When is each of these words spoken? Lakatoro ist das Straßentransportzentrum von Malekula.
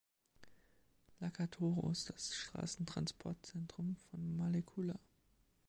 Lakatoro 1.19 1.91
ist 1.91 2.09
das 2.09 2.33
Straßentransportzentrum 2.35 3.95
von 4.09 4.35
Malekula. 4.35 4.97